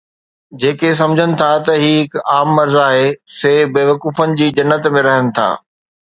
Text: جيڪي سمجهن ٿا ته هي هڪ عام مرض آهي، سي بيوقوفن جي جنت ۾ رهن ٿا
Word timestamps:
جيڪي 0.61 0.87
سمجهن 0.99 1.33
ٿا 1.41 1.49
ته 1.67 1.73
هي 1.83 1.91
هڪ 1.97 2.23
عام 2.35 2.49
مرض 2.59 2.77
آهي، 2.83 3.03
سي 3.33 3.51
بيوقوفن 3.75 4.33
جي 4.41 4.47
جنت 4.61 4.89
۾ 4.97 5.05
رهن 5.09 5.29
ٿا 5.41 5.47